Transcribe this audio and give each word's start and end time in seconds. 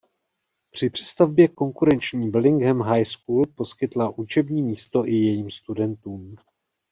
Při 0.71 0.89
přestavbě 0.89 1.47
konkurenční 1.47 2.31
Bellingham 2.31 2.81
High 2.81 3.05
School 3.05 3.45
poskytla 3.55 4.09
učební 4.17 4.61
místo 4.61 5.05
i 5.05 5.11
jejím 5.11 5.49
studentům. 5.49 6.35